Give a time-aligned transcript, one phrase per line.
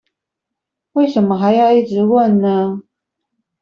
[0.93, 2.81] 為什麼還要一直問呢？